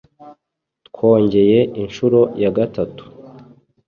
[0.87, 3.03] twongeye inshuro ya gatatu